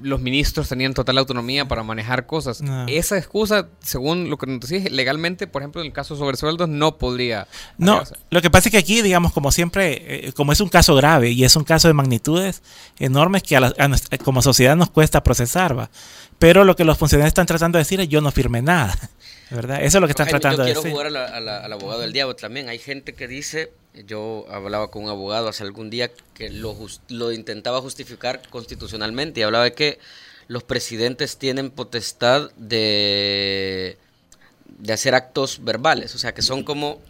[0.02, 2.62] los ministros tenían total autonomía para manejar cosas.
[2.62, 2.86] No.
[2.88, 6.70] Esa excusa, según lo que nos decís, legalmente, por ejemplo, en el caso sobre sueldos,
[6.70, 7.48] no podría.
[7.78, 8.24] No, hacerse.
[8.30, 11.32] lo que pasa es que aquí, digamos, como siempre, eh, como es un caso grave
[11.32, 12.62] y es un caso de magnitudes
[13.00, 15.90] enormes que a la, a nuestra, como sociedad nos cuesta procesar, ¿va?
[16.40, 18.98] Pero lo que los funcionarios están tratando de decir es: yo no firmé nada.
[19.52, 19.84] ¿Verdad?
[19.84, 20.92] Eso es lo que están tratando yo de quiero decir.
[20.92, 22.70] jugar a la, a la, al abogado del diablo también.
[22.70, 23.72] Hay gente que dice,
[24.08, 29.42] yo hablaba con un abogado hace algún día que lo, just, lo intentaba justificar constitucionalmente
[29.42, 30.00] y hablaba de que
[30.48, 33.98] los presidentes tienen potestad de,
[34.66, 37.02] de hacer actos verbales, o sea, que son como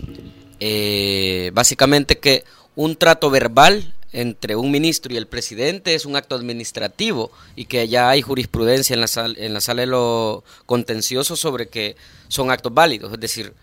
[0.59, 2.43] eh, básicamente que
[2.75, 7.87] un trato verbal entre un ministro y el presidente es un acto administrativo y que
[7.87, 11.95] ya hay jurisprudencia en la, sal, en la sala de lo contencioso sobre que
[12.31, 13.53] son actos válidos, es decir,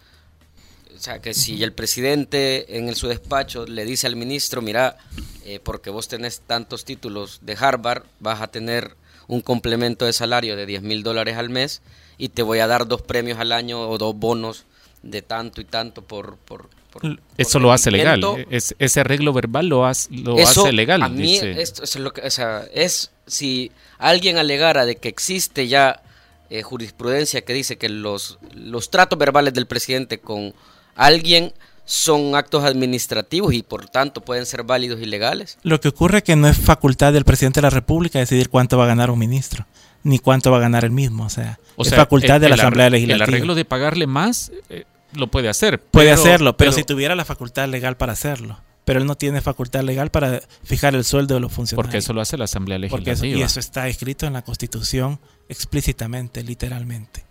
[0.95, 4.99] o sea, que si el presidente en el, su despacho le dice al ministro, mira,
[5.47, 8.95] eh, porque vos tenés tantos títulos de Harvard, vas a tener
[9.27, 11.81] un complemento de salario de 10 mil dólares al mes
[12.19, 14.65] y te voy a dar dos premios al año o dos bonos
[15.03, 16.37] de tanto y tanto por...
[16.37, 18.21] por, por eso por lo hace legal.
[18.51, 21.03] Es, ese arreglo verbal lo, hace, lo eso, hace legal.
[21.03, 21.63] A mí, dice.
[21.63, 26.03] esto, es lo que, o sea, es si alguien alegara de que existe ya
[26.51, 30.55] eh, jurisprudencia que dice que los, los tratos verbales del presidente con
[30.95, 31.53] alguien
[31.85, 35.59] son actos administrativos y por tanto pueden ser válidos y legales.
[35.63, 38.77] Lo que ocurre es que no es facultad del presidente de la República decidir cuánto
[38.77, 39.67] va a ganar un ministro,
[40.03, 41.25] ni cuánto va a ganar el mismo.
[41.25, 43.25] O sea, o es sea, facultad el, de la el Asamblea Legislativa.
[43.25, 44.85] El arreglo de pagarle más eh,
[45.15, 45.81] lo puede hacer.
[45.81, 48.61] Puede pero, hacerlo, pero, pero, si tuviera la facultad legal para hacerlo.
[48.89, 51.87] Pero él no tiene facultad legal para fijar el sueldo de los funcionarios.
[51.87, 53.13] Porque eso lo hace la Asamblea Legislativa.
[53.13, 57.23] Eso, y eso está escrito en la Constitución explícitamente, literalmente.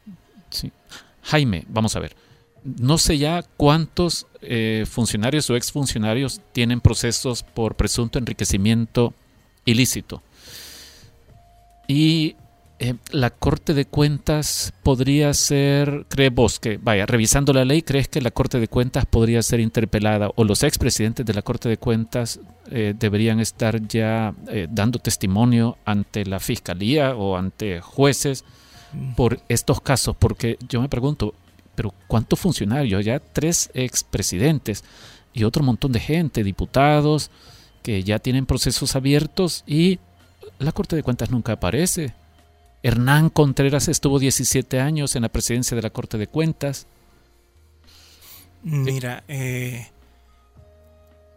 [0.52, 0.72] Sí.
[1.24, 2.16] Jaime, vamos a ver
[2.64, 9.16] no sé ya cuántos eh, funcionarios o exfuncionarios tienen procesos por presunto enriquecimiento
[9.66, 10.22] ilícito.
[11.88, 12.36] Y
[12.80, 18.08] eh, la Corte de Cuentas podría ser, cree vos que, vaya, revisando la ley, ¿crees
[18.08, 21.78] que la Corte de Cuentas podría ser interpelada o los expresidentes de la Corte de
[21.78, 28.46] Cuentas eh, deberían estar ya eh, dando testimonio ante la Fiscalía o ante jueces
[29.16, 30.16] por estos casos?
[30.16, 31.34] Porque yo me pregunto,
[31.74, 33.04] pero ¿cuántos funcionarios?
[33.04, 34.84] Ya tres expresidentes
[35.34, 37.32] y otro montón de gente, diputados,
[37.82, 39.98] que ya tienen procesos abiertos y
[40.60, 42.14] la Corte de Cuentas nunca aparece.
[42.88, 46.88] Hernán Contreras estuvo 17 años en la presidencia de la Corte de Cuentas.
[48.64, 49.88] Mira, eh...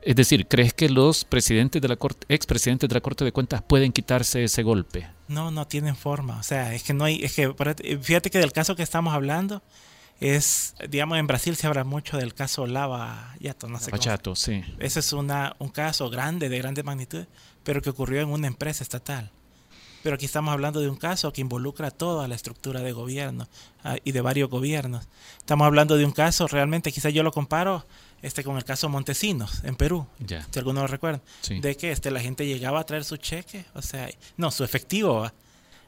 [0.02, 3.62] es decir, ¿crees que los presidentes de la Corte, expresidentes de la Corte de Cuentas
[3.62, 5.08] pueden quitarse ese golpe?
[5.26, 6.38] No, no tienen forma.
[6.38, 7.52] O sea, es que no hay, es que
[8.00, 9.60] fíjate que del caso que estamos hablando
[10.20, 14.62] es, digamos, en Brasil se habla mucho del caso Lava Yato, no sé Chato, sí.
[14.78, 17.26] Ese es una, un caso grande, de grande magnitud,
[17.64, 19.32] pero que ocurrió en una empresa estatal.
[20.02, 23.48] Pero aquí estamos hablando de un caso que involucra toda la estructura de gobierno
[23.84, 25.06] ah, y de varios gobiernos.
[25.38, 27.84] Estamos hablando de un caso, realmente quizás yo lo comparo
[28.22, 32.20] este con el caso Montesinos en Perú, si alguno lo recuerda, de que este, la
[32.20, 35.30] gente llegaba a traer su cheque, o sea, no, su efectivo.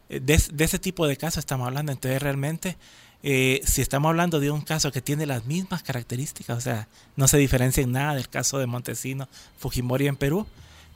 [0.09, 1.90] De, de ese tipo de casos estamos hablando.
[1.90, 2.77] Entonces realmente,
[3.22, 7.29] eh, si estamos hablando de un caso que tiene las mismas características, o sea, no
[7.29, 10.46] se diferencia en nada del caso de Montesinos Fujimori en Perú,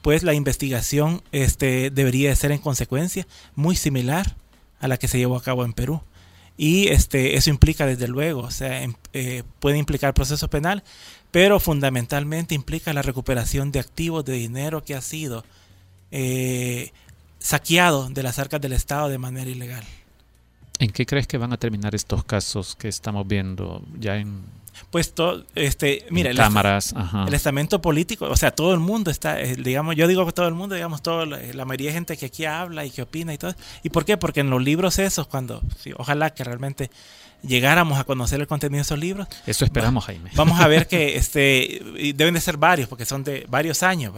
[0.06, 4.36] pues la investigación este, debería ser en consecuencia muy similar
[4.78, 6.00] a la que se llevó a cabo en Perú.
[6.56, 10.84] Y este, eso implica desde luego, o sea, em, eh, puede implicar proceso penal,
[11.32, 15.44] pero fundamentalmente implica la recuperación de activos, de dinero que ha sido
[16.12, 16.92] eh,
[17.40, 19.82] saqueado de las arcas del Estado de manera ilegal.
[20.78, 24.44] ¿En qué crees que van a terminar estos casos que estamos viendo ya en
[24.90, 26.94] pues todo, este, mira, el, cámaras,
[27.26, 30.48] el estamento político, o sea, todo el mundo está, eh, digamos, yo digo que todo
[30.48, 33.38] el mundo, digamos, todo, la mayoría de gente que aquí habla y que opina y
[33.38, 33.54] todo.
[33.82, 34.16] ¿Y por qué?
[34.16, 35.62] Porque en los libros esos, cuando,
[35.96, 36.90] ojalá que realmente
[37.46, 39.28] llegáramos a conocer el contenido de esos libros.
[39.46, 40.30] Eso esperamos, Jaime.
[40.34, 41.82] Vamos a ver que este,
[42.14, 44.12] deben de ser varios, porque son de varios años,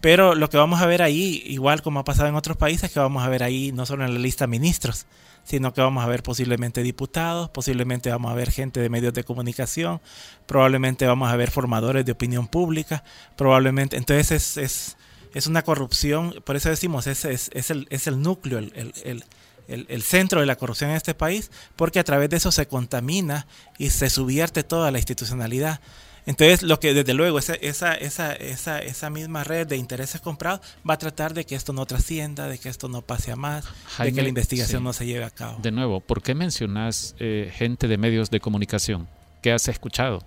[0.00, 3.00] Pero lo que vamos a ver ahí, igual como ha pasado en otros países, que
[3.00, 5.06] vamos a ver ahí no solo en la lista ministros,
[5.48, 9.24] sino que vamos a ver posiblemente diputados, posiblemente vamos a ver gente de medios de
[9.24, 10.02] comunicación,
[10.44, 13.02] probablemente vamos a ver formadores de opinión pública,
[13.34, 14.96] probablemente, entonces es, es,
[15.32, 18.92] es una corrupción, por eso decimos, es, es, es, el, es el núcleo, el, el,
[19.04, 19.24] el,
[19.68, 23.46] el, centro de la corrupción en este país, porque a través de eso se contamina
[23.78, 25.80] y se subvierte toda la institucionalidad.
[26.26, 30.60] Entonces, lo que desde luego, esa, esa, esa, esa, esa misma red de intereses comprados
[30.88, 33.64] va a tratar de que esto no trascienda, de que esto no pase a más,
[33.98, 35.58] de que la investigación no se lleve a cabo.
[35.62, 39.08] De nuevo, ¿por qué mencionas eh, gente de medios de comunicación?
[39.40, 40.22] ¿Qué has escuchado?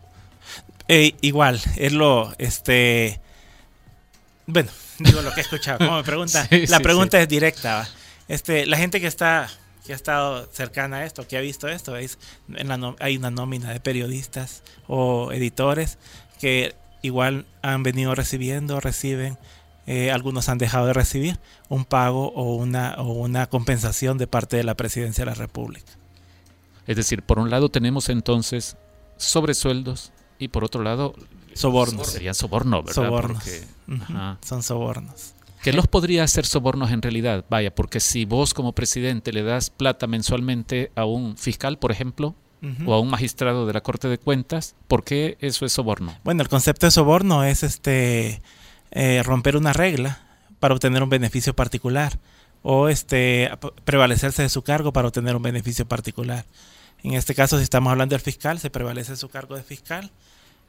[0.88, 3.22] Eh, igual, es lo, este,
[4.48, 5.78] bueno, digo lo que he escuchado.
[5.80, 7.88] Como me pregunta, la pregunta es directa.
[8.32, 9.50] Este, la gente que está
[9.86, 12.18] que ha estado cercana a esto, que ha visto esto, es
[12.54, 15.98] en la hay una nómina de periodistas o editores
[16.40, 19.38] que igual han venido recibiendo, reciben,
[19.86, 24.56] eh, algunos han dejado de recibir un pago o una, o una compensación de parte
[24.56, 25.92] de la presidencia de la República.
[26.88, 28.78] Es decir, por un lado tenemos entonces
[29.18, 31.16] sobresueldos y por otro lado
[31.54, 32.08] sobornos.
[32.08, 33.04] Serían sobornos, ¿verdad?
[33.04, 33.44] Sobornos.
[34.42, 35.34] Son sobornos.
[35.62, 37.46] ¿Qué los podría hacer sobornos en realidad?
[37.48, 42.36] Vaya, porque si vos como presidente le das plata mensualmente a un fiscal, por ejemplo,
[42.86, 46.16] o a un magistrado de la Corte de Cuentas, ¿por qué eso es soborno?
[46.24, 48.42] Bueno, el concepto de soborno es este
[48.92, 50.22] eh, romper una regla
[50.60, 52.20] para obtener un beneficio particular
[52.64, 53.50] o este
[53.84, 56.46] prevalecerse de su cargo para obtener un beneficio particular.
[57.04, 60.12] En este caso, si estamos hablando del fiscal, se prevalece de su cargo de fiscal,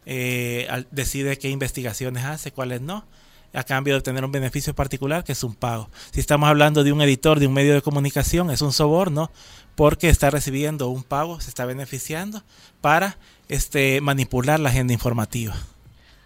[0.07, 3.05] eh, decide qué investigaciones hace, cuáles no
[3.53, 5.91] a cambio de obtener un beneficio particular que es un pago.
[6.11, 9.31] Si estamos hablando de un editor de un medio de comunicación, es un soborno
[9.75, 12.43] porque está recibiendo un pago, se está beneficiando
[12.81, 15.55] para este, manipular la agenda informativa.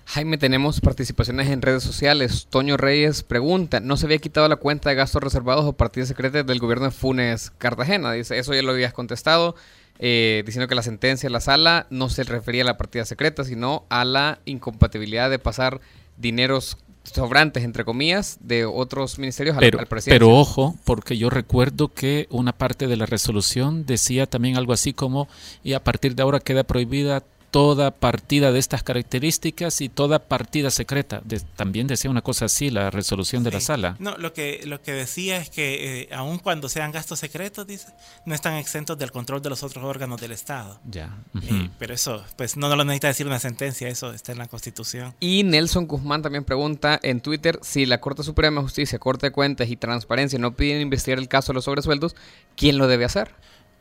[0.09, 2.47] Jaime, tenemos participaciones en redes sociales.
[2.49, 6.47] Toño Reyes pregunta, ¿no se había quitado la cuenta de gastos reservados o partidas secretas
[6.47, 8.13] del gobierno de Funes Cartagena?
[8.13, 9.57] Dice, eso ya lo habías contestado,
[9.99, 13.43] eh, diciendo que la sentencia de la sala no se refería a la partida secreta,
[13.43, 15.81] sino a la incompatibilidad de pasar
[16.17, 16.79] dineros
[17.13, 20.15] sobrantes, entre comillas, de otros ministerios pero, al, presidente.
[20.17, 24.93] Pero ojo, porque yo recuerdo que una parte de la resolución decía también algo así
[24.93, 25.29] como,
[25.63, 27.23] y a partir de ahora queda prohibida
[27.57, 31.23] toda partida de estas características y toda partida secreta.
[31.57, 33.97] también decía una cosa así la resolución de la sala.
[33.99, 37.87] No, lo que, lo que decía es que eh, aun cuando sean gastos secretos, dice,
[38.27, 40.79] no están exentos del control de los otros órganos del Estado.
[40.85, 41.17] Ya.
[41.41, 45.15] Eh, pero eso, pues no, lo necesita decir una sentencia, eso está en la Constitución.
[45.19, 49.33] Y Nelson Guzmán también pregunta en Twitter si la Corte Suprema de Justicia, Corte de
[49.33, 52.17] Cuentas y Transparencia no piden investigar el caso de los sobresueldos,
[52.55, 53.35] ¿quién lo debe hacer?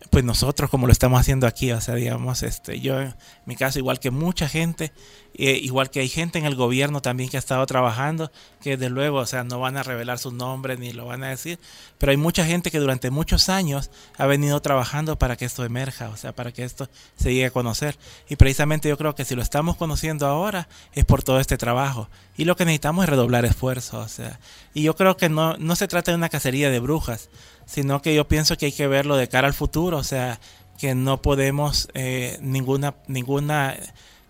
[0.09, 3.13] Pues nosotros como lo estamos haciendo aquí, o sea, digamos, este, yo en
[3.45, 4.91] mi caso, igual que mucha gente,
[5.37, 8.89] eh, igual que hay gente en el gobierno también que ha estado trabajando, que desde
[8.89, 11.59] luego, o sea, no van a revelar sus nombres ni lo van a decir,
[11.97, 16.09] pero hay mucha gente que durante muchos años ha venido trabajando para que esto emerja,
[16.09, 17.97] o sea, para que esto se llegue a conocer.
[18.29, 22.09] Y precisamente yo creo que si lo estamos conociendo ahora es por todo este trabajo.
[22.37, 24.39] Y lo que necesitamos es redoblar esfuerzos, o sea,
[24.73, 27.29] y yo creo que no, no se trata de una cacería de brujas,
[27.65, 30.39] sino que yo pienso que hay que verlo de cara al futuro, o sea,
[30.77, 33.75] que no podemos eh, ninguna, ninguna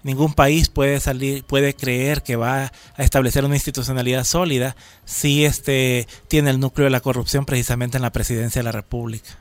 [0.06, 6.08] ningún país puede salir, puede creer que va a establecer una institucionalidad sólida si este
[6.28, 9.32] tiene el núcleo de la corrupción precisamente en la presidencia de la República.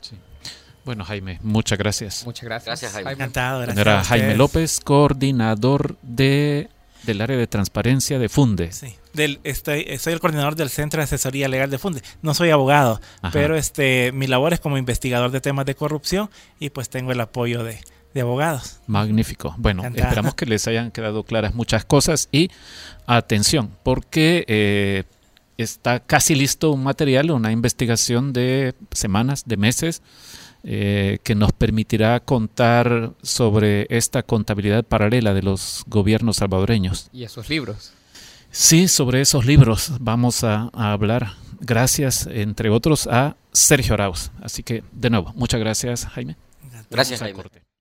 [0.00, 0.16] Sí.
[0.86, 2.24] Bueno, Jaime, muchas gracias.
[2.24, 2.66] Muchas gracias.
[2.66, 3.12] Gracias, Jaime.
[3.12, 3.78] Encantado, gracias.
[3.78, 4.34] Era Jaime.
[4.34, 6.70] López, coordinador de,
[7.02, 8.72] del área de transparencia de Funde.
[8.72, 12.00] Sí, del, estoy, soy el coordinador del Centro de Asesoría Legal de Funde.
[12.22, 13.30] No soy abogado, Ajá.
[13.30, 17.20] pero este mi labor es como investigador de temas de corrupción y pues tengo el
[17.20, 17.78] apoyo de,
[18.14, 18.80] de abogados.
[18.86, 19.54] Magnífico.
[19.58, 20.08] Bueno, Encantada.
[20.08, 22.48] esperamos que les hayan quedado claras muchas cosas y
[23.06, 25.02] atención, porque eh,
[25.58, 30.02] está casi listo un material, una investigación de semanas, de meses,
[30.62, 37.10] eh, que nos permitirá contar sobre esta contabilidad paralela de los gobiernos salvadoreños.
[37.12, 37.92] Y esos libros.
[38.50, 41.32] Sí, sobre esos libros vamos a, a hablar.
[41.60, 44.30] Gracias, entre otros, a Sergio Arauz.
[44.40, 46.36] Así que, de nuevo, muchas gracias, Jaime.
[46.90, 47.34] Gracias, Jaime.
[47.34, 47.73] corte.